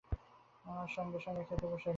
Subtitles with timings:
[0.65, 1.89] আমরা সঙ্গে-সঙ্গে খেতে বসে গেলাম।